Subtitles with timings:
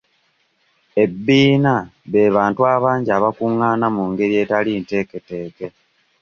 [1.03, 1.73] Ebbiina
[2.11, 5.67] be bantu abangi abakungaana mu ngeri etali nteeketeeke.